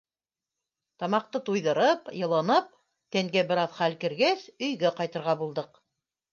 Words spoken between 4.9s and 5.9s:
ҡайтырға булдыҡ.